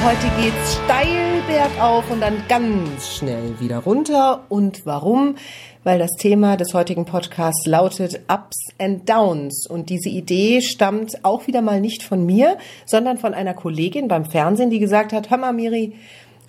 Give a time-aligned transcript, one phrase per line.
[0.00, 4.44] Heute geht's steil bergauf und dann ganz schnell wieder runter.
[4.48, 5.36] Und warum?
[5.84, 9.66] Weil das Thema des heutigen Podcasts lautet Ups and Downs.
[9.68, 14.24] Und diese Idee stammt auch wieder mal nicht von mir, sondern von einer Kollegin beim
[14.24, 15.92] Fernsehen, die gesagt hat, hör mal, Miri,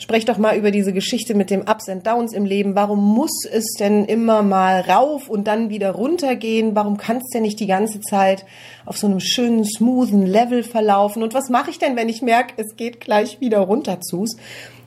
[0.03, 2.75] Sprech doch mal über diese Geschichte mit dem Ups and Downs im Leben.
[2.75, 6.75] Warum muss es denn immer mal rauf und dann wieder runter gehen?
[6.75, 8.43] Warum kann es denn nicht die ganze Zeit
[8.85, 11.23] auf so einem schönen, smoothen Level verlaufen?
[11.23, 14.35] Und was mache ich denn, wenn ich merke, es geht gleich wieder runter zus?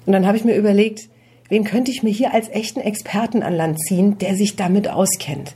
[0.04, 1.08] Und dann habe ich mir überlegt,
[1.48, 5.54] wen könnte ich mir hier als echten Experten an Land ziehen, der sich damit auskennt?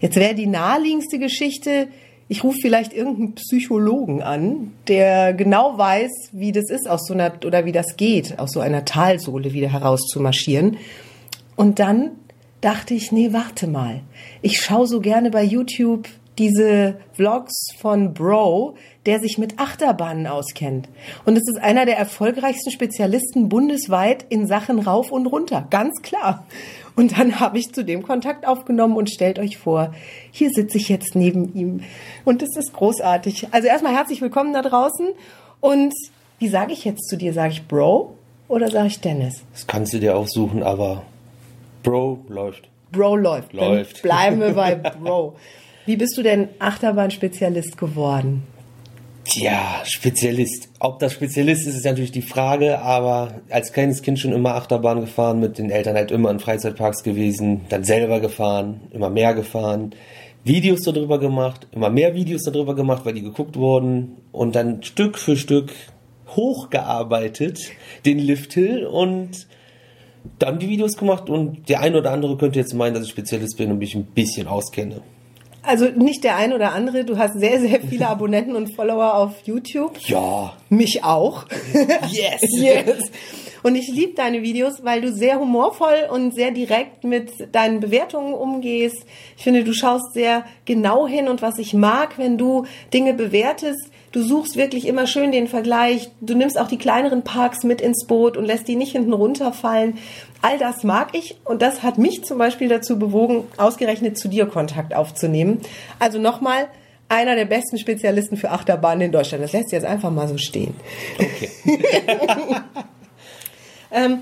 [0.00, 1.86] Jetzt wäre die naheliegendste Geschichte,
[2.28, 7.32] ich rufe vielleicht irgendeinen Psychologen an, der genau weiß, wie das ist, aus so einer,
[7.44, 10.78] oder wie das geht, aus so einer Talsohle wieder herauszumarschieren.
[11.54, 12.12] Und dann
[12.60, 14.00] dachte ich, nee, warte mal.
[14.42, 20.88] Ich schaue so gerne bei YouTube diese Vlogs von Bro, der sich mit Achterbahnen auskennt.
[21.24, 25.66] Und es ist einer der erfolgreichsten Spezialisten bundesweit in Sachen rauf und runter.
[25.70, 26.44] Ganz klar.
[26.96, 29.94] Und dann habe ich zu dem Kontakt aufgenommen und stellt euch vor,
[30.30, 31.80] hier sitze ich jetzt neben ihm.
[32.24, 33.48] Und es ist großartig.
[33.52, 35.08] Also erstmal herzlich willkommen da draußen.
[35.60, 35.92] Und
[36.38, 37.34] wie sage ich jetzt zu dir?
[37.34, 38.16] Sage ich Bro
[38.48, 39.42] oder sage ich Dennis?
[39.52, 41.02] Das kannst du dir aussuchen, aber
[41.82, 42.68] Bro läuft.
[42.92, 43.52] Bro läuft.
[43.52, 43.96] Läuft.
[43.96, 45.36] Dann bleiben wir bei Bro.
[45.84, 48.42] Wie bist du denn Achterbahn-Spezialist geworden?
[49.28, 50.68] Tja, Spezialist.
[50.78, 55.00] Ob das Spezialist ist, ist natürlich die Frage, aber als kleines Kind schon immer Achterbahn
[55.00, 59.96] gefahren, mit den Eltern halt immer in Freizeitparks gewesen, dann selber gefahren, immer mehr gefahren,
[60.44, 65.18] Videos darüber gemacht, immer mehr Videos darüber gemacht, weil die geguckt wurden und dann Stück
[65.18, 65.72] für Stück
[66.28, 67.72] hochgearbeitet,
[68.04, 69.48] den Lift Hill und
[70.38, 73.56] dann die Videos gemacht und der ein oder andere könnte jetzt meinen, dass ich Spezialist
[73.56, 75.02] bin und mich ein bisschen auskenne.
[75.66, 79.32] Also nicht der ein oder andere, du hast sehr, sehr viele Abonnenten und Follower auf
[79.44, 79.98] YouTube.
[80.06, 80.52] Ja.
[80.68, 81.44] Mich auch.
[82.10, 82.42] Yes.
[82.58, 83.10] yes.
[83.62, 88.32] Und ich liebe deine Videos, weil du sehr humorvoll und sehr direkt mit deinen Bewertungen
[88.32, 89.04] umgehst.
[89.36, 93.90] Ich finde, du schaust sehr genau hin und was ich mag, wenn du Dinge bewertest,
[94.16, 96.08] du suchst wirklich immer schön den Vergleich.
[96.22, 99.98] Du nimmst auch die kleineren Parks mit ins Boot und lässt die nicht hinten runterfallen.
[100.40, 104.46] All das mag ich und das hat mich zum Beispiel dazu bewogen, ausgerechnet zu dir
[104.46, 105.60] Kontakt aufzunehmen.
[105.98, 106.68] Also nochmal,
[107.10, 109.44] einer der besten Spezialisten für Achterbahnen in Deutschland.
[109.44, 110.74] Das lässt sich jetzt einfach mal so stehen.
[111.18, 111.50] Okay.
[113.92, 114.20] ähm,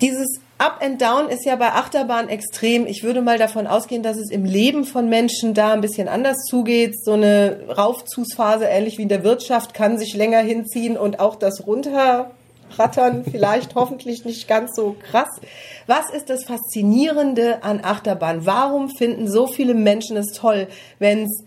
[0.00, 2.86] dieses Up and Down ist ja bei Achterbahn extrem.
[2.86, 6.38] Ich würde mal davon ausgehen, dass es im Leben von Menschen da ein bisschen anders
[6.48, 6.94] zugeht.
[7.04, 11.66] So eine Raufzugsphase, ähnlich wie in der Wirtschaft, kann sich länger hinziehen und auch das
[11.66, 15.28] Runterrattern vielleicht hoffentlich nicht ganz so krass.
[15.86, 18.46] Was ist das Faszinierende an Achterbahn?
[18.46, 21.44] Warum finden so viele Menschen es toll, wenn es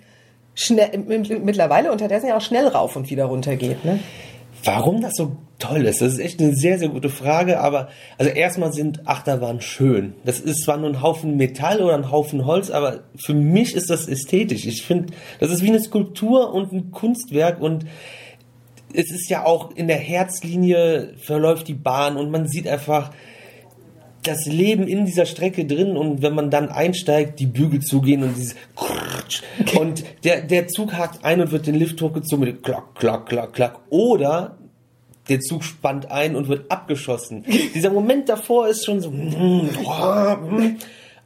[0.53, 3.99] schnell, mittlerweile unterdessen ja auch schnell rauf und wieder runter geht, ne?
[4.63, 7.59] Warum das so toll ist, das ist echt eine sehr, sehr gute Frage.
[7.59, 10.13] Aber also erstmal sind Achterbahnen schön.
[10.23, 13.89] Das ist zwar nur ein Haufen Metall oder ein Haufen Holz, aber für mich ist
[13.89, 14.65] das ästhetisch.
[14.65, 17.85] Ich finde, das ist wie eine Skulptur und ein Kunstwerk und
[18.93, 23.11] es ist ja auch in der Herzlinie verläuft die Bahn und man sieht einfach
[24.23, 28.35] das Leben in dieser Strecke drin und wenn man dann einsteigt, die Bügel zugehen und
[28.35, 28.55] dieses
[29.79, 33.53] und der, der Zug hakt ein und wird den Lift hochgezogen mit klack, klack, klack,
[33.53, 33.79] klack.
[33.89, 34.56] Oder
[35.29, 37.45] der Zug spannt ein und wird abgeschossen.
[37.75, 39.09] Dieser Moment davor ist schon so.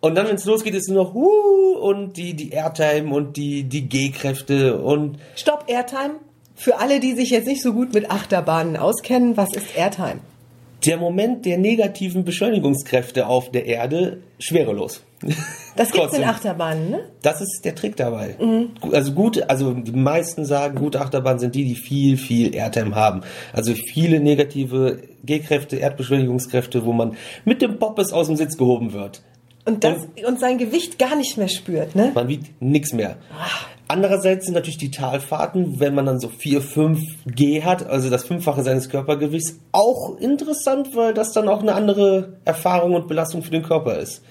[0.03, 3.63] Und dann, wenn es losgeht, ist nur noch uh, und die, die Airtime und die,
[3.65, 5.19] die G-Kräfte und.
[5.35, 6.15] Stopp, Airtime.
[6.55, 10.21] Für alle, die sich jetzt nicht so gut mit Achterbahnen auskennen, was ist Airtime?
[10.85, 15.03] Der Moment der negativen Beschleunigungskräfte auf der Erde schwerelos.
[15.75, 16.99] Das gibt's in Achterbahnen, ne?
[17.21, 18.35] Das ist der Trick dabei.
[18.39, 18.71] Mhm.
[18.91, 23.21] Also gut, also die meisten sagen, gute Achterbahnen sind die, die viel, viel Airtime haben.
[23.53, 27.15] Also viele negative G-Kräfte, Erdbeschleunigungskräfte, wo man
[27.45, 29.21] mit dem Poppes aus dem Sitz gehoben wird.
[29.63, 32.11] Und, das, und, und sein Gewicht gar nicht mehr spürt, ne?
[32.13, 33.17] Man wiegt nichts mehr.
[33.39, 33.67] Ach.
[33.91, 38.23] Andererseits sind natürlich die Talfahrten, wenn man dann so 4, 5 G hat, also das
[38.23, 43.51] Fünffache seines Körpergewichts, auch interessant, weil das dann auch eine andere Erfahrung und Belastung für
[43.51, 44.23] den Körper ist.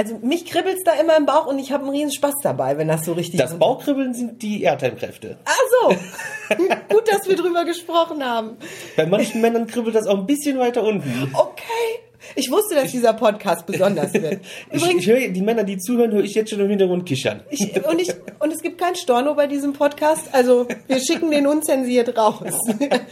[0.00, 2.88] Also mich kribbelt's da immer im Bauch und ich habe einen riesen Spaß dabei, wenn
[2.88, 5.36] das so richtig Das Bauchkribbeln sind die Airtime-Kräfte.
[5.44, 5.88] Ach so.
[6.88, 8.56] Gut, dass wir drüber gesprochen haben.
[8.96, 11.30] Bei manchen Männern kribbelt das auch ein bisschen weiter unten.
[11.34, 12.00] Okay.
[12.34, 14.40] Ich wusste, dass dieser Podcast besonders wird.
[14.72, 17.42] Übrigens, ich, ich höre die Männer, die zuhören, höre ich jetzt schon im Hintergrund kichern.
[17.50, 21.46] Ich, und, ich, und es gibt kein Storno bei diesem Podcast, also wir schicken den
[21.46, 22.54] unzensiert raus.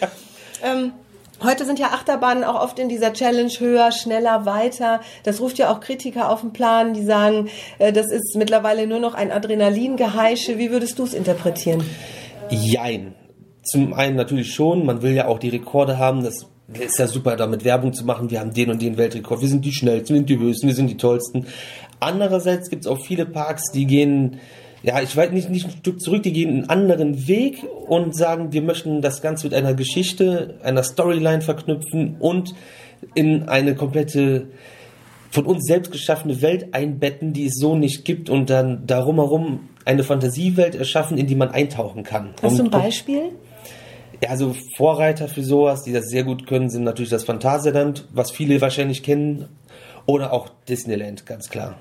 [0.65, 0.93] ähm,
[1.41, 5.01] Heute sind ja Achterbahnen auch oft in dieser Challenge höher, schneller, weiter.
[5.23, 7.49] Das ruft ja auch Kritiker auf den Plan, die sagen,
[7.79, 10.59] äh, das ist mittlerweile nur noch ein Adrenalingeheische.
[10.59, 11.85] Wie würdest du es interpretieren?
[12.51, 13.15] Jein.
[13.63, 17.37] zum einen natürlich schon, man will ja auch die Rekorde haben, das ist ja super,
[17.37, 20.21] damit Werbung zu machen, wir haben den und den Weltrekord, wir sind die schnellsten, wir
[20.21, 21.47] sind die höchsten, wir sind die tollsten.
[22.01, 24.41] Andererseits gibt es auch viele Parks, die gehen,
[24.83, 28.53] ja, ich weiß nicht, nicht ein Stück zurück, die gehen einen anderen Weg und sagen,
[28.53, 32.55] wir möchten das Ganze mit einer Geschichte, einer Storyline verknüpfen und
[33.15, 34.49] in eine komplette
[35.31, 39.69] von uns selbst geschaffene Welt einbetten, die es so nicht gibt und dann darum herum
[39.85, 42.31] eine Fantasiewelt erschaffen, in die man eintauchen kann.
[42.43, 43.33] Hast du ein Beispiel?
[44.23, 48.31] ja, also Vorreiter für sowas, die das sehr gut können, sind natürlich das Phantasialand, was
[48.31, 49.49] viele wahrscheinlich kennen,
[50.07, 51.77] oder auch Disneyland, ganz klar.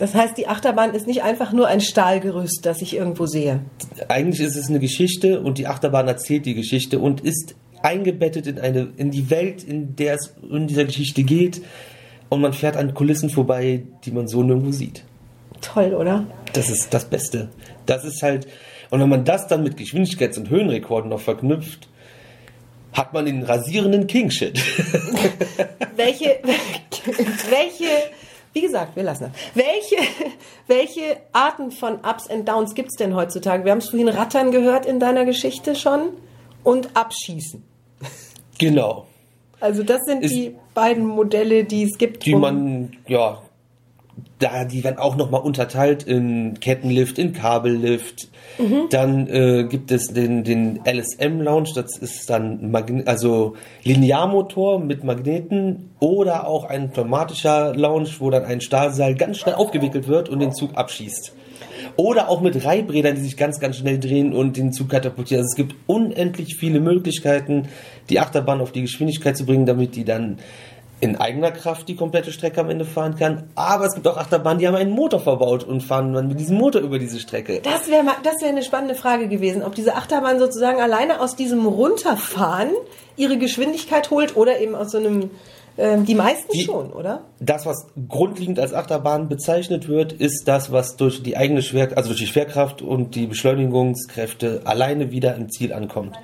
[0.00, 3.60] Das heißt, die Achterbahn ist nicht einfach nur ein Stahlgerüst, das ich irgendwo sehe.
[4.08, 8.58] Eigentlich ist es eine Geschichte und die Achterbahn erzählt die Geschichte und ist eingebettet in
[8.58, 11.60] eine in die Welt, in der es in dieser Geschichte geht
[12.30, 15.04] und man fährt an Kulissen vorbei, die man so nirgendwo sieht.
[15.60, 16.26] Toll, oder?
[16.54, 17.50] Das ist das Beste.
[17.84, 18.48] Das ist halt
[18.88, 21.90] und wenn man das dann mit Geschwindigkeits- und Höhenrekorden noch verknüpft,
[22.94, 24.58] hat man den rasierenden King-Shit.
[25.96, 26.38] Welche,
[27.50, 27.90] welche,
[28.52, 29.32] wie gesagt, wir lassen das.
[29.54, 29.96] Welche,
[30.66, 33.64] welche Arten von Ups and Downs gibt es denn heutzutage?
[33.64, 36.10] Wir haben es vorhin Rattern gehört in deiner Geschichte schon
[36.64, 37.62] und Abschießen.
[38.58, 39.06] genau.
[39.60, 42.24] Also das sind Ist- die beiden Modelle, die es gibt.
[42.24, 43.42] die man, ja,
[44.40, 48.28] da, die werden auch nochmal unterteilt in Kettenlift, in Kabellift.
[48.90, 53.54] Dann äh, gibt es den, den LSM Lounge, das ist dann Magne also
[53.84, 60.08] Linearmotor mit Magneten oder auch ein pneumatischer Lounge, wo dann ein Stahlseil ganz schnell aufgewickelt
[60.08, 61.32] wird und den Zug abschießt.
[61.96, 65.42] Oder auch mit Reibrädern, die sich ganz, ganz schnell drehen und den Zug katapultieren.
[65.42, 67.68] Also es gibt unendlich viele Möglichkeiten,
[68.10, 70.38] die Achterbahn auf die Geschwindigkeit zu bringen, damit die dann
[71.00, 73.44] in eigener Kraft die komplette Strecke am Ende fahren kann.
[73.54, 76.58] Aber es gibt auch Achterbahnen, die haben einen Motor verbaut und fahren dann mit diesem
[76.58, 77.60] Motor über diese Strecke.
[77.62, 81.66] Das wäre das wäre eine spannende Frage gewesen, ob diese Achterbahn sozusagen alleine aus diesem
[81.66, 82.70] Runterfahren
[83.16, 85.30] ihre Geschwindigkeit holt oder eben aus so einem.
[85.78, 87.22] Ähm, die meisten Die- schon, oder?
[87.38, 92.08] Das, was grundlegend als Achterbahn bezeichnet wird, ist das, was durch die eigene Schwer also
[92.08, 96.18] durch die Schwerkraft und die Beschleunigungskräfte alleine wieder im Ziel ankommt.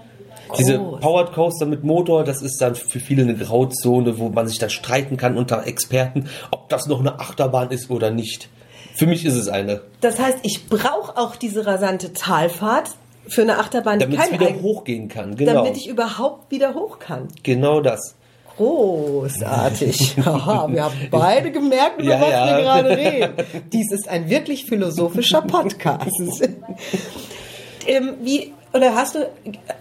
[0.59, 1.01] Diese Groß.
[1.01, 4.71] Powered Coaster mit Motor, das ist dann für viele eine Grauzone, wo man sich dann
[4.71, 8.49] streiten kann unter Experten, ob das noch eine Achterbahn ist oder nicht.
[8.95, 9.83] Für mich ist es eine.
[10.01, 12.91] Das heißt, ich brauche auch diese rasante Talfahrt
[13.29, 15.35] für eine Achterbahn, die Damit es wieder eigen- hochgehen kann.
[15.37, 15.55] Genau.
[15.65, 17.29] damit ich überhaupt wieder hoch kann.
[17.43, 18.15] genau das.
[18.57, 20.17] Großartig.
[20.25, 22.47] Haha, wir haben beide gemerkt, über Ja, was ja.
[22.57, 23.33] wir gerade reden.
[23.73, 26.11] Dies ist ein wirklich philosophischer Podcast.
[27.87, 29.29] ähm, wie, oder hast du,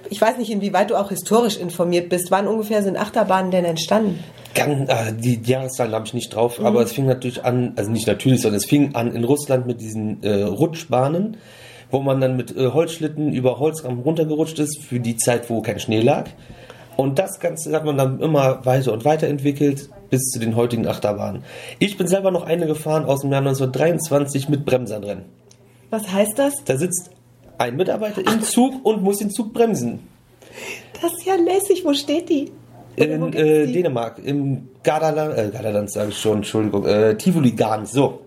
[0.10, 4.24] ich weiß nicht, inwieweit du auch historisch informiert bist, wann ungefähr sind Achterbahnen denn entstanden?
[4.54, 8.08] Ganz, äh, die Jahreszahlen habe ich nicht drauf, aber es fing natürlich an, also nicht
[8.08, 11.38] natürlich, sondern es fing an in Russland mit diesen äh, Rutschbahnen,
[11.92, 15.80] wo man dann mit äh, Holzschlitten über Holzrampen runtergerutscht ist für die Zeit, wo kein
[15.80, 16.30] Schnee lag.
[16.96, 20.88] Und das Ganze hat man dann immer weiter und weiter entwickelt bis zu den heutigen
[20.88, 21.44] Achterbahnen.
[21.80, 25.26] Ich bin selber noch eine gefahren aus dem Jahr 1923 mit Bremsern drin.
[25.90, 26.64] Was heißt das?
[26.64, 27.12] Da sitzt
[27.58, 30.00] ein Mitarbeiter im Zug und muss den Zug bremsen.
[31.02, 31.84] Das ist ja lässig.
[31.84, 32.52] Wo steht die?
[32.96, 33.68] In äh?
[33.68, 38.22] Dänemark, im Gardaland, äh, Gardaland sage ich schon, Entschuldigung, äh, Tivoli Gardens, so.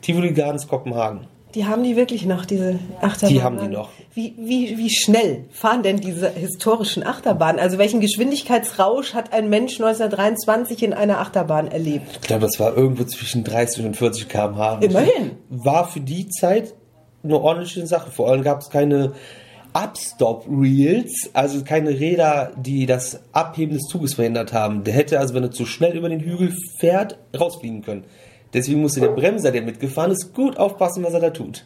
[0.00, 1.26] Tivoli Gardens Kopenhagen.
[1.54, 3.34] Die haben die wirklich noch, diese Achterbahnen?
[3.34, 3.90] Die haben die noch.
[4.14, 7.60] Wie, wie, wie schnell fahren denn diese historischen Achterbahnen?
[7.60, 12.06] Also welchen Geschwindigkeitsrausch hat ein Mensch 1923 in einer Achterbahn erlebt?
[12.14, 14.78] Ich glaube, das war irgendwo zwischen 30 und 40 km/h.
[14.80, 15.32] Immerhin.
[15.50, 16.74] War für die Zeit
[17.22, 18.10] eine ordentliche Sache.
[18.10, 19.12] Vor allem gab es keine
[19.74, 24.84] Upstop-Reels, also keine Räder, die das Abheben des Zuges verhindert haben.
[24.84, 28.04] Der hätte also, wenn er zu schnell über den Hügel fährt, rausfliegen können.
[28.52, 31.64] Deswegen musste der Bremser, der mitgefahren ist, gut aufpassen, was er da tut.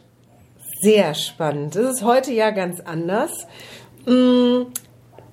[0.81, 1.75] Sehr spannend.
[1.75, 3.47] Das ist heute ja ganz anders.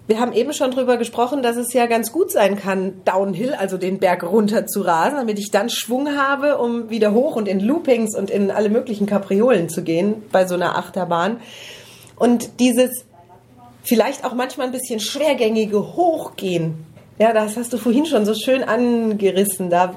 [0.05, 3.77] Wir haben eben schon drüber gesprochen, dass es ja ganz gut sein kann, Downhill, also
[3.77, 7.61] den Berg runter zu rasen, damit ich dann Schwung habe, um wieder hoch und in
[7.61, 11.37] Loopings und in alle möglichen Kapriolen zu gehen bei so einer Achterbahn.
[12.17, 13.05] Und dieses
[13.81, 16.85] vielleicht auch manchmal ein bisschen schwergängige Hochgehen,
[17.17, 19.69] ja, das hast du vorhin schon so schön angerissen.
[19.69, 19.95] Da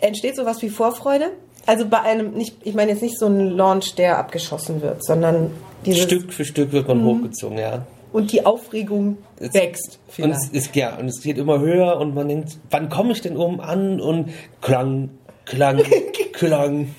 [0.00, 1.30] entsteht sowas wie Vorfreude.
[1.66, 5.50] Also bei einem, nicht, ich meine jetzt nicht so ein Launch, der abgeschossen wird, sondern
[5.84, 7.86] dieses Stück für Stück wird man hochgezogen, ja.
[8.12, 9.98] Und die Aufregung Es- wächst.
[10.18, 13.20] Und es ist ja, und es geht immer höher und man denkt, wann komme ich
[13.20, 14.00] denn oben an?
[14.00, 15.10] Und Klang,
[15.46, 15.82] Klang,
[16.32, 16.94] Klang.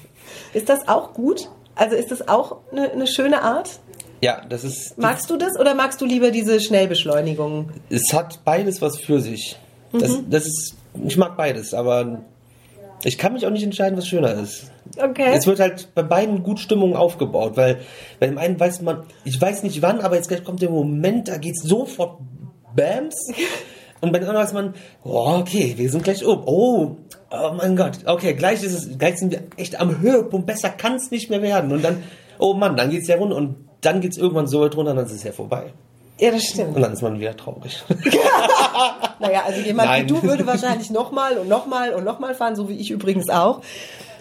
[0.53, 1.49] Ist das auch gut?
[1.75, 3.79] Also ist das auch eine, eine schöne Art?
[4.21, 4.97] Ja, das ist.
[4.97, 7.69] Magst du das oder magst du lieber diese Schnellbeschleunigung?
[7.89, 9.57] Es hat beides was für sich.
[9.91, 10.29] Das, Mhm.
[10.29, 10.75] das ist.
[11.05, 12.21] Ich mag beides, aber
[13.05, 14.71] Ich kann mich auch nicht entscheiden, was schöner ist.
[14.97, 15.31] Okay.
[15.33, 17.79] Es wird halt bei beiden gut Stimmung aufgebaut, weil
[18.19, 21.27] bei dem einen weiß man, ich weiß nicht wann, aber jetzt gleich kommt der Moment,
[21.27, 22.19] da geht's sofort
[22.75, 23.15] Bams.
[24.01, 26.43] Und bei dem anderen weiß man, oh, okay, wir sind gleich oben.
[26.45, 26.97] Oh,
[27.31, 30.95] oh mein Gott, okay, gleich ist es, gleich sind wir echt am Höhepunkt, besser kann
[30.95, 31.71] es nicht mehr werden.
[31.71, 32.03] Und dann,
[32.39, 35.11] oh Mann, dann geht's ja runter und dann geht's irgendwann so weit runter, dann ist
[35.11, 35.73] es ja vorbei.
[36.23, 36.73] Ja, das stimmt.
[36.73, 37.83] Und dann ist man wieder traurig.
[39.19, 40.03] Naja, also jemand Nein.
[40.03, 43.61] wie du würde wahrscheinlich nochmal und nochmal und nochmal fahren, so wie ich übrigens auch.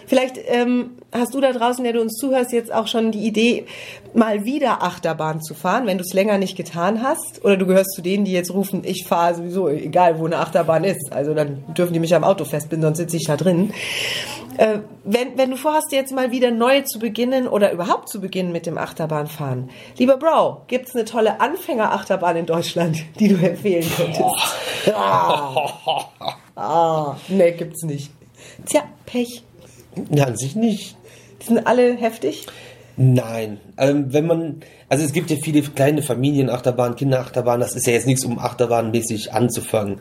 [0.07, 3.65] Vielleicht ähm, hast du da draußen, der du uns zuhörst, jetzt auch schon die Idee,
[4.13, 7.43] mal wieder Achterbahn zu fahren, wenn du es länger nicht getan hast.
[7.43, 10.83] Oder du gehörst zu denen, die jetzt rufen, ich fahre sowieso, egal wo eine Achterbahn
[10.83, 11.11] ist.
[11.11, 13.73] Also dann dürfen die mich am Auto festbinden, sonst sitze ich da drin.
[14.57, 18.51] Äh, wenn, wenn du vorhast, jetzt mal wieder neu zu beginnen oder überhaupt zu beginnen
[18.51, 23.89] mit dem Achterbahnfahren, lieber Bro, gibt es eine tolle Anfängerachterbahn in Deutschland, die du empfehlen
[23.95, 24.23] könntest?
[24.93, 25.55] Ah,
[26.57, 28.11] ah, nee, gibt's nicht.
[28.65, 29.43] Tja, Pech.
[30.11, 30.97] Ja, an sich nicht.
[31.41, 32.47] Die sind alle heftig.
[32.95, 37.93] Nein, ähm, wenn man, also es gibt ja viele kleine Familienachterbahnen, Kinderachterbahnen, das ist ja
[37.93, 39.99] jetzt nichts, um Achterbahnmäßig anzufangen.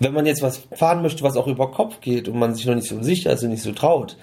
[0.00, 2.74] Wenn man jetzt was fahren möchte, was auch über Kopf geht und man sich noch
[2.74, 4.16] nicht so sicher ist und nicht so traut,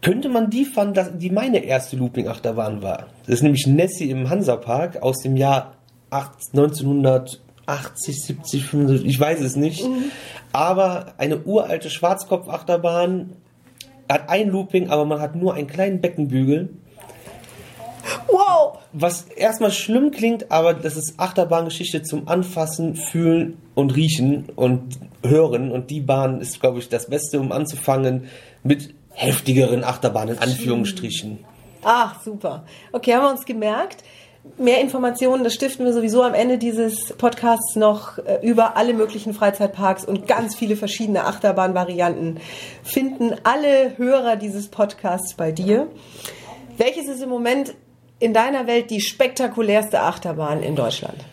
[0.00, 3.08] könnte man die fahren, die meine erste Looping-Achterbahn war.
[3.26, 5.74] Das ist nämlich Nessie im Hansapark aus dem Jahr
[6.10, 9.84] 8 1980, 70, 75, ich weiß es nicht.
[10.52, 13.30] Aber eine uralte Schwarzkopf-Achterbahn
[14.08, 16.70] hat ein Looping, aber man hat nur einen kleinen Beckenbügel
[18.26, 18.78] Wow!
[18.92, 25.70] was erstmal schlimm klingt, aber das ist Achterbahngeschichte zum Anfassen, Fühlen und Riechen und Hören.
[25.70, 28.28] Und die Bahn ist, glaube ich, das Beste, um anzufangen
[28.62, 31.40] mit heftigeren Achterbahnen, in Anführungsstrichen.
[31.82, 32.64] Ach, super.
[32.92, 34.04] Okay, haben wir uns gemerkt.
[34.56, 39.34] Mehr Informationen, das stiften wir sowieso am Ende dieses Podcasts noch äh, über alle möglichen
[39.34, 42.40] Freizeitparks und ganz viele verschiedene Achterbahnvarianten.
[42.82, 45.88] Finden alle Hörer dieses Podcasts bei dir.
[46.76, 47.74] Welches ist im Moment
[48.18, 51.24] in deiner Welt die spektakulärste Achterbahn in Deutschland?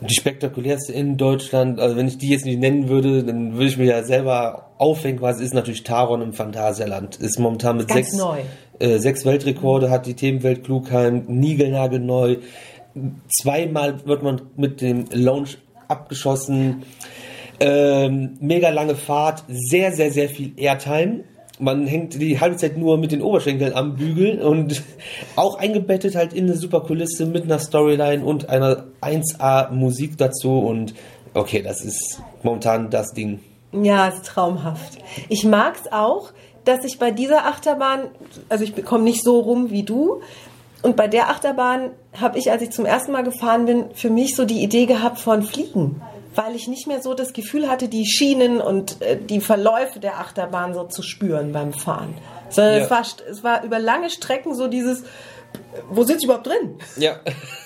[0.00, 3.78] Die spektakulärste in Deutschland, also wenn ich die jetzt nicht nennen würde, dann würde ich
[3.78, 7.16] mir ja selber aufhängen, quasi ist natürlich Taron im Phantasialand.
[7.16, 8.38] Ist momentan mit Ganz sechs, neu.
[8.78, 12.36] Äh, sechs Weltrekorde, hat die Themenwelt Klugheim, niegelnagelneu.
[13.28, 16.84] Zweimal wird man mit dem Launch abgeschossen.
[17.60, 21.24] Ähm, mega lange Fahrt, sehr, sehr, sehr viel Airtime.
[21.58, 24.82] Man hängt die halbe Zeit nur mit den Oberschenkeln am Bügel und
[25.36, 30.58] auch eingebettet halt in eine super Kulisse mit einer Storyline und einer 1A Musik dazu
[30.58, 30.94] und
[31.34, 33.40] okay, das ist momentan das Ding.
[33.72, 34.98] Ja, ist traumhaft.
[35.28, 36.32] Ich mag's auch,
[36.64, 38.08] dass ich bei dieser Achterbahn,
[38.48, 40.20] also ich komme nicht so rum wie du,
[40.82, 44.36] und bei der Achterbahn habe ich, als ich zum ersten Mal gefahren bin, für mich
[44.36, 46.00] so die Idee gehabt von Fliegen,
[46.38, 50.20] weil ich nicht mehr so das Gefühl hatte, die Schienen und äh, die Verläufe der
[50.20, 52.14] Achterbahn so zu spüren beim Fahren.
[52.48, 52.84] Sondern Ja.
[52.84, 55.02] es, war, es war über lange Strecken so dieses,
[55.90, 56.76] wo sitze ich überhaupt drin?
[56.96, 57.16] Ja.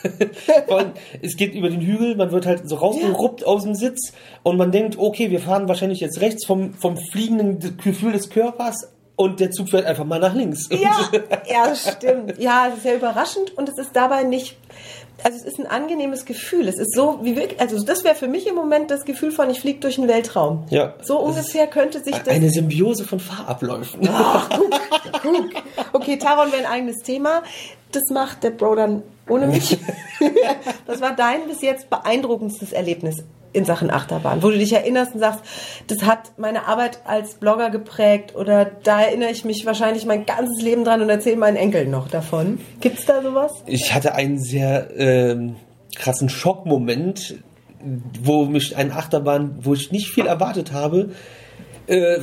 [0.75, 4.57] Allem, es geht über den Hügel, man wird halt so rausgeruppt aus dem Sitz und
[4.57, 9.39] man denkt, okay, wir fahren wahrscheinlich jetzt rechts vom, vom fliegenden Gefühl des Körpers und
[9.41, 10.69] der Zug fährt einfach mal nach links.
[10.71, 11.11] Ja,
[11.47, 12.39] ja, das stimmt.
[12.39, 14.57] Ja, es ist sehr überraschend und es ist dabei nicht.
[15.25, 16.69] Also es ist ein angenehmes Gefühl.
[16.69, 19.51] Es ist so wie wirklich, also das wäre für mich im Moment das Gefühl von
[19.51, 20.65] ich fliege durch den Weltraum.
[20.71, 20.95] Ja.
[21.03, 22.29] So ungefähr könnte sich das.
[22.29, 24.09] Eine Symbiose von Fahrabläufen.
[25.23, 25.51] Guck.
[25.93, 27.43] Okay, Taron wäre ein eigenes Thema.
[27.93, 29.79] Das macht der Bro dann ohne mich.
[30.87, 35.21] das war dein bis jetzt beeindruckendstes Erlebnis in Sachen Achterbahn, wo du dich erinnerst und
[35.21, 35.41] sagst,
[35.87, 40.63] das hat meine Arbeit als Blogger geprägt oder da erinnere ich mich wahrscheinlich mein ganzes
[40.63, 42.61] Leben dran und erzähle meinen Enkeln noch davon.
[42.81, 43.53] Gibt's da sowas?
[43.67, 45.57] Ich hatte einen sehr ähm,
[45.95, 47.37] krassen Schockmoment,
[48.23, 51.11] wo mich ein Achterbahn, wo ich nicht viel erwartet habe,
[51.87, 52.21] äh,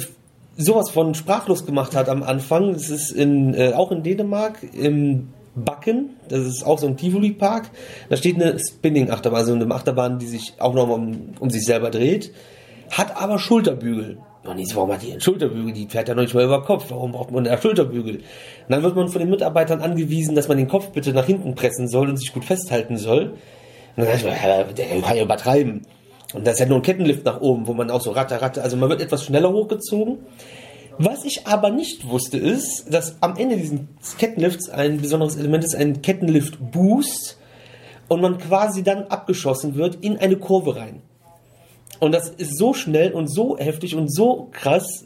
[0.58, 2.74] sowas von sprachlos gemacht hat am Anfang.
[2.74, 5.30] Das ist in, äh, auch in Dänemark im
[5.64, 7.70] Backen, das ist auch so ein Tivoli-Park.
[8.10, 11.90] Da steht eine Spinning-Achterbahn, also eine Achterbahn, die sich auch noch um, um sich selber
[11.90, 12.32] dreht,
[12.92, 14.18] hat aber Schulterbügel.
[14.44, 15.74] Und ich so, warum hat die einen Schulterbügel?
[15.74, 16.86] Die fährt ja noch nicht mal über Kopf.
[16.90, 18.16] Warum braucht man einen Schulterbügel?
[18.16, 18.24] Und
[18.70, 21.88] dann wird man von den Mitarbeitern angewiesen, dass man den Kopf bitte nach hinten pressen
[21.88, 23.34] soll und sich gut festhalten soll.
[23.96, 25.82] Und dann dachte ich mir, der kann ja übertreiben.
[26.34, 28.64] Und das ist ja nur ein Kettenlift nach oben, wo man auch so ratter, ratter,
[28.64, 30.20] also man wird etwas schneller hochgezogen.
[31.02, 35.74] Was ich aber nicht wusste, ist, dass am Ende dieses Kettenlifts ein besonderes Element ist,
[35.74, 37.38] ein Kettenlift-Boost
[38.10, 41.02] und man quasi dann abgeschossen wird in eine Kurve rein.
[42.02, 45.06] Und das ist so schnell und so heftig und so krass,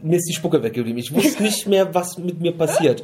[0.00, 0.98] mir ist die Spucke weggeblieben.
[0.98, 3.02] Ich wusste nicht mehr, was mit mir passiert.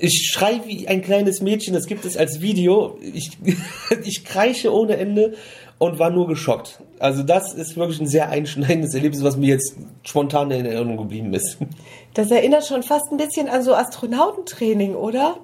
[0.00, 2.98] Ich schrei wie ein kleines Mädchen, das gibt es als Video.
[3.00, 3.38] Ich,
[4.04, 5.34] ich kreische ohne Ende
[5.78, 6.80] und war nur geschockt.
[6.98, 11.34] Also das ist wirklich ein sehr einschneidendes Erlebnis, was mir jetzt spontan in Erinnerung geblieben
[11.34, 11.58] ist.
[12.14, 15.36] Das erinnert schon fast ein bisschen an so Astronautentraining, oder?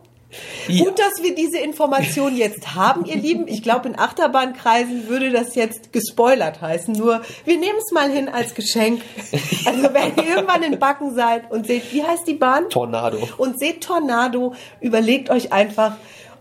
[0.67, 0.85] Ja.
[0.85, 3.47] Gut, dass wir diese Information jetzt haben, ihr Lieben.
[3.49, 6.95] Ich glaube, in Achterbahnkreisen würde das jetzt gespoilert heißen.
[6.95, 9.03] Nur, wir nehmen es mal hin als Geschenk.
[9.67, 12.71] Also, wenn ihr irgendwann in Backen seid und seht, wie heißt die Bahn?
[12.71, 13.19] Tornado.
[13.37, 15.97] Und seht Tornado, überlegt euch einfach,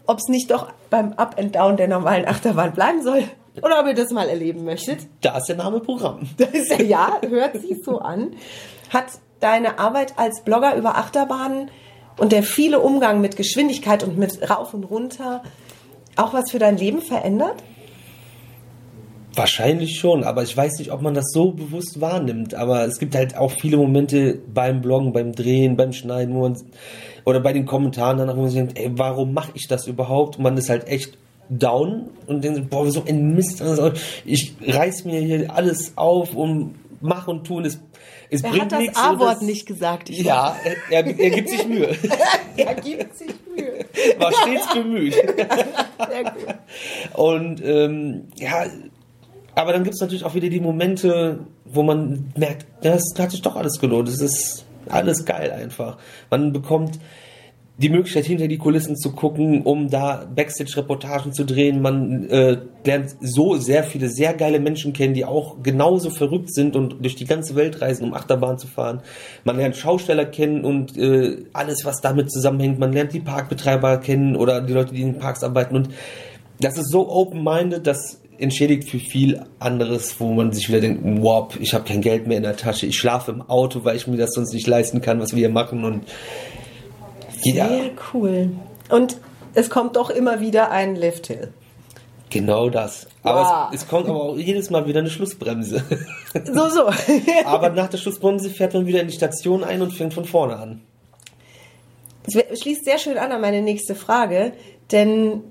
[0.05, 3.25] ob es nicht doch beim Up and Down der normalen Achterbahn bleiben soll.
[3.61, 4.99] Oder ob ihr das mal erleben möchtet.
[5.21, 6.21] Da ist der Name Programm.
[6.37, 8.31] Das ist ja, ja, hört sich so an.
[8.89, 9.05] Hat
[9.39, 11.69] deine Arbeit als Blogger über Achterbahnen
[12.17, 15.41] und der viele Umgang mit Geschwindigkeit und mit rauf und runter
[16.15, 17.63] auch was für dein Leben verändert?
[19.33, 22.53] Wahrscheinlich schon, aber ich weiß nicht, ob man das so bewusst wahrnimmt.
[22.53, 26.57] Aber es gibt halt auch viele Momente beim Bloggen, beim Drehen, beim Schneiden, wo man,
[27.23, 30.37] oder bei den Kommentaren danach, wo man sich denkt, ey, warum mache ich das überhaupt?
[30.37, 31.17] Und man ist halt echt
[31.51, 33.61] down und denkt, boah, so ein Mist.
[34.25, 37.65] Ich reiß mir hier alles auf und mach und tun.
[37.65, 37.79] Es
[38.33, 40.09] es er hat das A-Wort nicht gesagt.
[40.09, 40.55] Ja,
[40.89, 41.89] er, er, gibt sich Mühe.
[42.55, 43.85] er gibt sich Mühe.
[44.17, 45.13] War stets bemüht.
[45.13, 46.55] Sehr gut.
[47.13, 48.67] Und ähm, ja,
[49.53, 53.41] aber dann gibt es natürlich auch wieder die Momente, wo man merkt, das hat sich
[53.41, 54.07] doch alles gelohnt.
[54.07, 55.97] Es ist alles geil einfach.
[56.29, 56.99] Man bekommt
[57.81, 61.81] die Möglichkeit, hinter die Kulissen zu gucken, um da Backstage-Reportagen zu drehen.
[61.81, 66.75] Man äh, lernt so sehr viele sehr geile Menschen kennen, die auch genauso verrückt sind
[66.75, 69.01] und durch die ganze Welt reisen, um Achterbahn zu fahren.
[69.45, 72.77] Man lernt Schausteller kennen und äh, alles, was damit zusammenhängt.
[72.77, 75.75] Man lernt die Parkbetreiber kennen oder die Leute, die in den Parks arbeiten.
[75.75, 75.89] Und
[76.59, 81.47] das ist so open-minded, das entschädigt für viel anderes, wo man sich wieder denkt, wow,
[81.59, 84.17] ich habe kein Geld mehr in der Tasche, ich schlafe im Auto, weil ich mir
[84.17, 86.05] das sonst nicht leisten kann, was wir hier machen und
[87.43, 87.67] ja.
[87.67, 88.51] Sehr cool.
[88.89, 89.17] Und
[89.53, 91.53] es kommt doch immer wieder ein Lift-Hill.
[92.29, 93.07] Genau das.
[93.23, 93.73] Aber wow.
[93.73, 95.83] es, es, kommt aber auch jedes Mal wieder eine Schlussbremse.
[96.45, 96.89] So, so.
[97.45, 100.55] aber nach der Schlussbremse fährt man wieder in die Station ein und fängt von vorne
[100.55, 100.81] an.
[102.23, 104.53] Das schließt sehr schön an an meine nächste Frage,
[104.93, 105.43] denn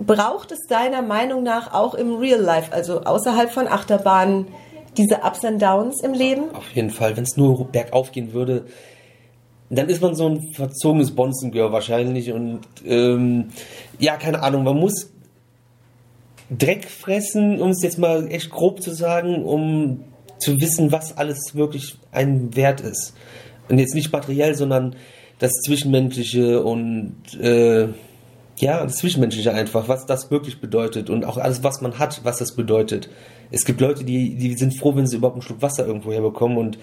[0.00, 4.48] braucht es deiner Meinung nach auch im Real Life, also außerhalb von Achterbahnen,
[4.96, 6.52] diese Ups and Downs im Leben?
[6.54, 7.16] Auf jeden Fall.
[7.16, 8.66] Wenn es nur bergauf gehen würde,
[9.70, 13.48] dann ist man so ein verzogenes Bonzengirl wahrscheinlich und ähm,
[13.98, 15.10] ja, keine Ahnung, man muss
[16.50, 20.04] Dreck fressen, um es jetzt mal echt grob zu sagen, um
[20.38, 23.14] zu wissen, was alles wirklich ein Wert ist.
[23.68, 24.96] Und jetzt nicht materiell, sondern
[25.38, 27.88] das Zwischenmenschliche und äh,
[28.58, 32.38] ja, das Zwischenmenschliche einfach, was das wirklich bedeutet und auch alles, was man hat, was
[32.38, 33.08] das bedeutet.
[33.52, 36.58] Es gibt Leute, die, die sind froh, wenn sie überhaupt einen Schluck Wasser irgendwo herbekommen
[36.58, 36.78] und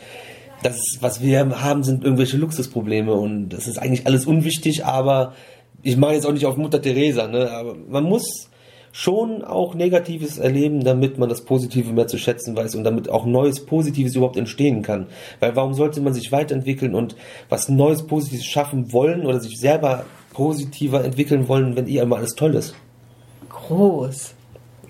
[0.68, 5.34] das, was wir haben, sind irgendwelche Luxusprobleme und das ist eigentlich alles unwichtig, aber
[5.82, 7.52] ich mache jetzt auch nicht auf Mutter Teresa, ne?
[7.52, 8.50] aber man muss
[8.92, 13.26] schon auch Negatives erleben, damit man das Positive mehr zu schätzen weiß und damit auch
[13.26, 15.08] Neues Positives überhaupt entstehen kann.
[15.40, 17.16] Weil warum sollte man sich weiterentwickeln und
[17.48, 22.34] was Neues Positives schaffen wollen oder sich selber positiver entwickeln wollen, wenn ihr immer alles
[22.34, 22.76] toll ist?
[23.50, 24.34] Groß.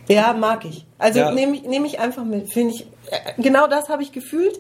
[0.08, 0.86] Ja, mag ich.
[0.98, 1.32] Also ja.
[1.32, 2.52] nehme ich, nehm ich einfach mit.
[2.52, 4.58] Finde ich, äh, genau das habe ich gefühlt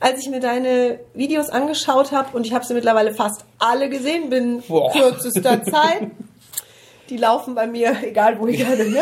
[0.00, 4.30] als ich mir deine Videos angeschaut habe und ich habe sie mittlerweile fast alle gesehen,
[4.30, 4.92] bin Boah.
[4.92, 6.10] kürzester Zeit.
[7.08, 8.96] Die laufen bei mir, egal wo ich gerade bin,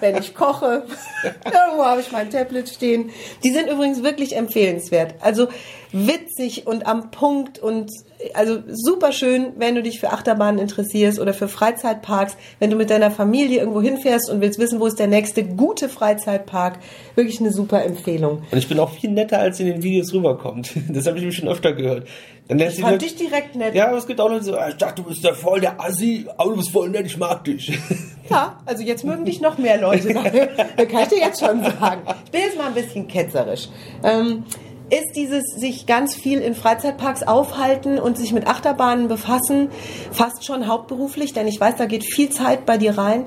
[0.00, 0.84] wenn ich koche.
[1.44, 3.10] Irgendwo habe ich mein Tablet stehen.
[3.42, 5.14] Die sind übrigens wirklich empfehlenswert.
[5.20, 5.48] Also
[5.92, 7.90] witzig und am Punkt und
[8.34, 12.90] also super schön, wenn du dich für Achterbahnen interessierst oder für Freizeitparks, wenn du mit
[12.90, 16.78] deiner Familie irgendwo hinfährst und willst wissen, wo ist der nächste gute Freizeitpark.
[17.14, 18.42] Wirklich eine super Empfehlung.
[18.50, 20.70] Und ich bin auch viel netter, als in den Videos rüberkommt.
[20.90, 22.06] Das habe ich mir schon öfter gehört.
[22.48, 23.74] Dann ich fand Leute, dich direkt nett.
[23.74, 25.80] Ja, aber es gibt auch Leute so, ah, ich dachte, du bist der voll der
[25.80, 27.78] Assi, aber du bist voll nett, ich mag dich.
[28.28, 30.14] Ja, also jetzt mögen dich noch mehr Leute.
[30.76, 32.02] da kann ich dir jetzt schon sagen.
[32.26, 33.68] Ich bin jetzt mal ein bisschen ketzerisch.
[34.04, 34.44] Ähm,
[34.90, 39.68] ist dieses sich ganz viel in Freizeitparks aufhalten und sich mit Achterbahnen befassen
[40.10, 43.26] fast schon hauptberuflich, denn ich weiß, da geht viel Zeit bei dir rein.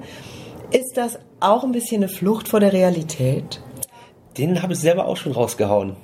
[0.71, 3.61] Ist das auch ein bisschen eine Flucht vor der Realität?
[4.37, 5.95] Den habe ich selber auch schon rausgehauen.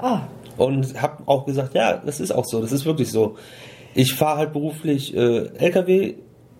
[0.00, 0.22] Ah.
[0.56, 3.36] Und habe auch gesagt, ja, das ist auch so, das ist wirklich so.
[3.94, 6.16] Ich fahre halt beruflich äh, LKW,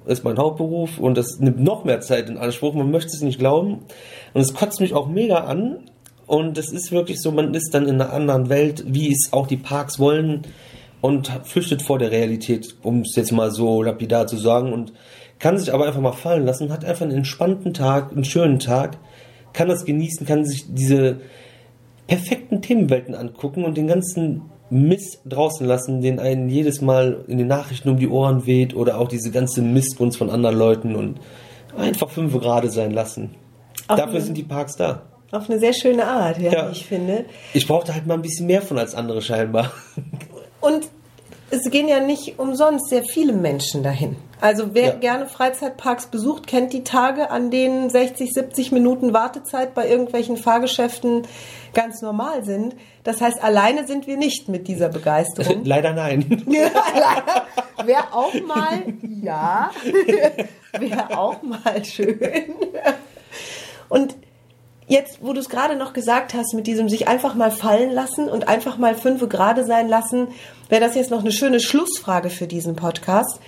[0.07, 2.75] ist mein Hauptberuf und das nimmt noch mehr Zeit in Anspruch.
[2.75, 3.81] Man möchte es nicht glauben.
[4.33, 5.91] Und es kotzt mich auch mega an,
[6.29, 9.47] und es ist wirklich so, man ist dann in einer anderen Welt, wie es auch
[9.47, 10.43] die Parks wollen
[11.01, 14.93] und flüchtet vor der Realität, um es jetzt mal so lapidar zu sagen und
[15.39, 18.99] kann sich aber einfach mal fallen lassen, hat einfach einen entspannten Tag, einen schönen Tag,
[19.55, 21.21] kann das genießen, kann sich diese
[22.07, 27.47] perfekten Themenwelten angucken und den ganzen Mist draußen lassen, den einen jedes Mal in den
[27.47, 31.21] Nachrichten um die Ohren weht oder auch diese ganze Missgunst von anderen Leuten und
[31.75, 33.31] einfach fünf gerade sein lassen.
[33.89, 35.05] Dafür sind die Parks da.
[35.31, 36.71] Auf eine sehr schöne Art, ja, Ja.
[36.71, 37.27] ich finde.
[37.55, 39.71] Ich brauchte halt mal ein bisschen mehr von als andere scheinbar.
[40.61, 40.89] Und
[41.51, 44.17] es gehen ja nicht umsonst sehr viele Menschen dahin.
[44.41, 44.95] Also wer Ja.
[44.95, 51.23] gerne Freizeitparks besucht, kennt die Tage, an denen 60, 70 Minuten Wartezeit bei irgendwelchen Fahrgeschäften
[51.75, 52.75] ganz normal sind.
[53.05, 55.61] Das heißt, alleine sind wir nicht mit dieser Begeisterung.
[55.65, 56.45] Leider nein.
[57.85, 58.83] Wäre auch mal,
[59.23, 59.71] ja,
[60.79, 62.19] wäre auch mal schön.
[63.89, 64.17] Und
[64.89, 68.29] jetzt, wo du es gerade noch gesagt hast, mit diesem sich einfach mal fallen lassen
[68.29, 70.29] und einfach mal fünfe gerade sein lassen,
[70.69, 73.39] wäre das jetzt noch eine schöne Schlussfrage für diesen Podcast.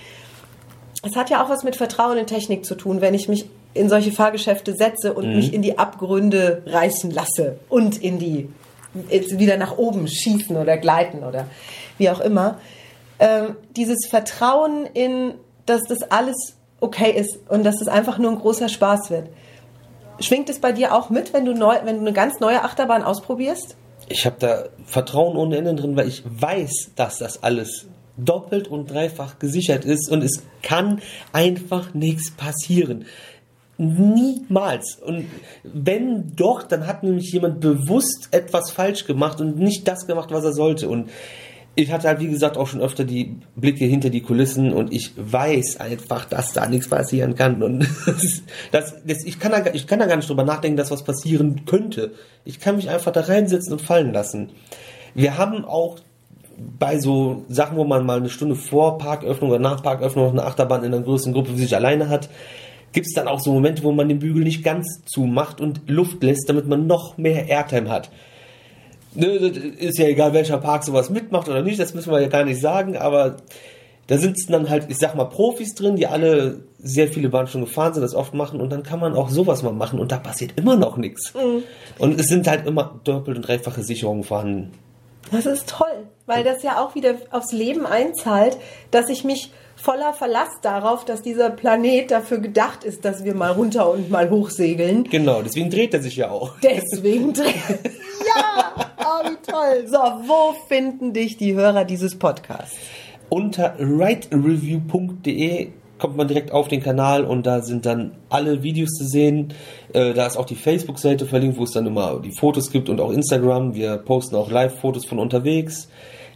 [1.03, 3.89] Es hat ja auch was mit Vertrauen in Technik zu tun, wenn ich mich in
[3.89, 8.49] solche Fahrgeschäfte setze und mich in die Abgründe reißen lasse und in die
[9.09, 11.47] jetzt wieder nach oben schießen oder gleiten oder
[11.97, 12.59] wie auch immer.
[13.19, 15.35] Ähm, dieses Vertrauen in,
[15.67, 19.29] dass das alles okay ist und dass es einfach nur ein großer Spaß wird.
[20.21, 23.03] Schwingt es bei dir auch mit, wenn du, neu, wenn du eine ganz neue Achterbahn
[23.03, 23.77] ausprobierst?
[24.09, 28.91] Ich habe da Vertrauen ohne Ende drin, weil ich weiß, dass das alles doppelt und
[28.91, 31.01] dreifach gesichert ist und es kann
[31.33, 33.07] einfach nichts passieren.
[33.79, 34.97] Niemals.
[34.97, 35.27] Und
[35.63, 40.45] wenn doch, dann hat nämlich jemand bewusst etwas falsch gemacht und nicht das gemacht, was
[40.45, 40.89] er sollte.
[40.89, 41.09] Und
[41.75, 45.13] ich hatte halt, wie gesagt, auch schon öfter die Blicke hinter die Kulissen und ich
[45.17, 47.63] weiß einfach, dass da nichts passieren kann.
[47.63, 47.87] Und
[48.73, 51.65] das, das, ich, kann da, ich kann da gar nicht drüber nachdenken, dass was passieren
[51.67, 52.13] könnte.
[52.45, 54.51] Ich kann mich einfach da reinsetzen und fallen lassen.
[55.15, 55.99] Wir haben auch
[56.79, 60.45] bei so Sachen, wo man mal eine Stunde vor Parköffnung oder nach Parköffnung noch eine
[60.45, 62.29] Achterbahn in einer größeren Gruppe für sich alleine hat,
[62.93, 66.23] gibt es dann auch so Momente, wo man den Bügel nicht ganz zumacht und Luft
[66.23, 68.11] lässt, damit man noch mehr Airtime hat.
[69.15, 72.29] Ne, das ist ja egal, welcher Park sowas mitmacht oder nicht, das müssen wir ja
[72.29, 73.37] gar nicht sagen, aber
[74.07, 77.61] da sitzen dann halt, ich sag mal, Profis drin, die alle sehr viele Bahnen schon
[77.61, 80.19] gefahren sind, das oft machen und dann kann man auch sowas mal machen und da
[80.19, 81.33] passiert immer noch nichts.
[81.99, 84.73] Und es sind halt immer doppelt und dreifache Sicherungen vorhanden.
[85.31, 88.57] Das ist toll, weil das ja auch wieder aufs Leben einzahlt,
[88.91, 93.53] dass ich mich voller Verlass darauf, dass dieser Planet dafür gedacht ist, dass wir mal
[93.53, 95.05] runter und mal hochsegeln.
[95.05, 96.55] Genau, deswegen dreht er sich ja auch.
[96.63, 97.55] Deswegen drehen.
[98.37, 99.87] ja, oh, wie toll.
[99.87, 102.77] So, wo finden dich die Hörer dieses Podcasts?
[103.29, 109.05] Unter writereview.de kommt man direkt auf den Kanal und da sind dann alle Videos zu
[109.05, 109.53] sehen.
[109.93, 113.01] Äh, da ist auch die Facebook-Seite verlinkt, wo es dann immer die Fotos gibt und
[113.01, 113.75] auch Instagram.
[113.75, 115.89] Wir posten auch Live-Fotos von unterwegs.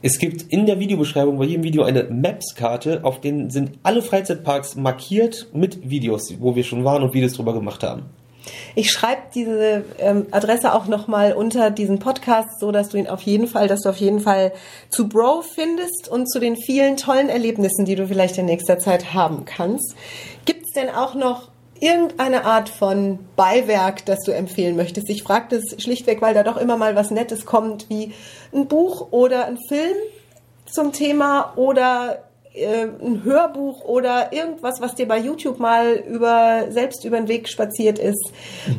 [0.03, 4.77] Es gibt in der Videobeschreibung bei jedem Video eine Maps-Karte, auf denen sind alle Freizeitparks
[4.77, 8.03] markiert mit Videos, wo wir schon waren und Videos drüber gemacht haben.
[8.75, 13.23] Ich schreibe diese ähm, Adresse auch nochmal unter diesen Podcast, so dass du ihn auf
[13.23, 14.53] jeden Fall, dass du auf jeden Fall
[14.91, 19.15] zu Bro findest und zu den vielen tollen Erlebnissen, die du vielleicht in nächster Zeit
[19.15, 19.95] haben kannst.
[20.45, 21.49] Gibt es denn auch noch
[21.81, 25.09] irgendeine Art von Beiwerk, das du empfehlen möchtest?
[25.11, 28.13] Ich frage das schlichtweg, weil da doch immer mal was Nettes kommt, wie
[28.53, 29.97] ein Buch oder ein Film
[30.67, 32.24] zum Thema oder
[32.55, 37.49] äh, ein Hörbuch oder irgendwas, was dir bei YouTube mal über selbst über den Weg
[37.49, 38.33] spaziert ist.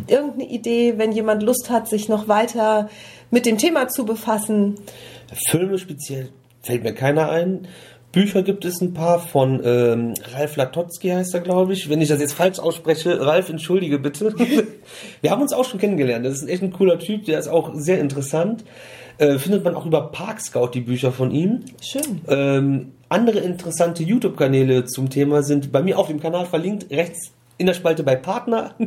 [0.08, 2.90] Irgendeine Idee, wenn jemand Lust hat, sich noch weiter
[3.32, 4.76] mit dem Thema zu befassen.
[5.50, 6.30] Filme speziell
[6.62, 7.68] fällt mir keiner ein.
[8.16, 11.90] Bücher gibt es ein paar von ähm, Ralf Latotzky heißt er, glaube ich.
[11.90, 14.34] Wenn ich das jetzt falsch ausspreche, Ralf, entschuldige bitte.
[15.22, 16.26] Wir haben uns auch schon kennengelernt.
[16.26, 18.64] Das ist echt ein cooler Typ, der ist auch sehr interessant.
[19.18, 21.66] Äh, findet man auch über Park Scout die Bücher von ihm.
[21.82, 22.22] Schön.
[22.30, 27.66] Ähm, andere interessante YouTube-Kanäle zum Thema sind bei mir auf dem Kanal verlinkt, rechts in
[27.66, 28.76] der Spalte bei Partner.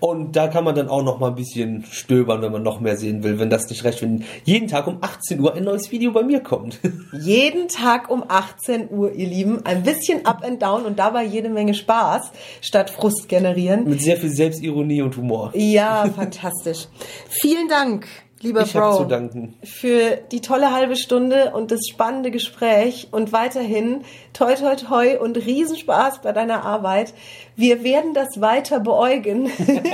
[0.00, 2.96] Und da kann man dann auch noch mal ein bisschen stöbern, wenn man noch mehr
[2.96, 6.12] sehen will, wenn das nicht reicht, wenn jeden Tag um 18 Uhr ein neues Video
[6.12, 6.78] bei mir kommt.
[7.12, 11.50] Jeden Tag um 18 Uhr, ihr Lieben, ein bisschen up and down und dabei jede
[11.50, 12.32] Menge Spaß
[12.62, 13.84] statt Frust generieren.
[13.84, 15.52] Mit sehr viel Selbstironie und Humor.
[15.54, 16.88] Ja, fantastisch.
[17.28, 18.06] Vielen Dank,
[18.40, 18.96] lieber Ich Bro.
[18.98, 19.54] zu danken.
[19.62, 25.36] für die tolle halbe Stunde und das spannende Gespräch und weiterhin toi toi toi und
[25.36, 27.12] Riesenspaß bei deiner Arbeit.
[27.56, 29.50] Wir werden das weiter beäugen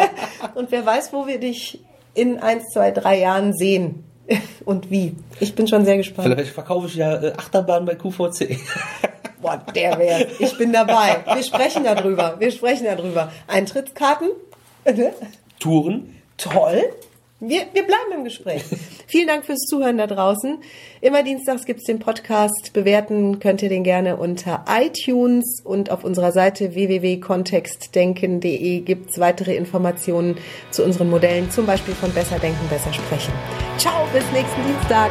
[0.55, 1.81] und wer weiß, wo wir dich
[2.15, 4.05] in eins, zwei, drei Jahren sehen
[4.65, 5.15] und wie.
[5.41, 6.29] Ich bin schon sehr gespannt.
[6.29, 8.59] Vielleicht verkaufe ich ja äh, Achterbahn bei QVC.
[9.43, 10.27] Boah, der wäre.
[10.39, 11.19] Ich bin dabei.
[11.33, 12.37] Wir sprechen darüber.
[12.39, 13.31] Wir sprechen darüber.
[13.47, 14.29] Eintrittskarten?
[15.61, 16.15] Touren.
[16.39, 16.83] Toll.
[17.39, 18.63] Wir, wir bleiben im Gespräch.
[19.07, 20.57] Vielen Dank fürs Zuhören da draußen.
[21.03, 22.73] Immer dienstags gibt's den Podcast.
[22.73, 30.39] Bewerten könnt ihr den gerne unter iTunes und auf unserer Seite www.kontextdenken.de gibt's weitere Informationen
[30.71, 33.35] zu unseren Modellen, zum Beispiel von Besser Denken, Besser Sprechen.
[33.77, 35.11] Ciao, bis nächsten Dienstag.